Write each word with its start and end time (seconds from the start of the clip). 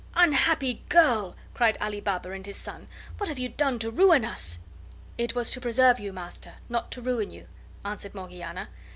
"Unhappy 0.15 0.83
girl!" 0.89 1.35
cried 1.53 1.77
Ali 1.79 2.01
Baba 2.01 2.31
and 2.31 2.43
his 2.47 2.57
son, 2.57 2.87
"what 3.19 3.29
have 3.29 3.37
you 3.37 3.49
done 3.49 3.77
to 3.77 3.91
ruin 3.91 4.25
us?" 4.25 4.57
"It 5.15 5.35
was 5.35 5.51
to 5.51 5.61
preserve 5.61 5.99
you, 5.99 6.11
master, 6.11 6.55
not 6.69 6.89
to 6.93 7.03
ruin 7.03 7.29
you," 7.29 7.45
answered 7.85 8.15
Morgiana. 8.15 8.69